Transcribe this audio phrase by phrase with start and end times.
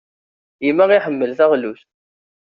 [0.67, 1.89] Gma iḥemmel taɣlust.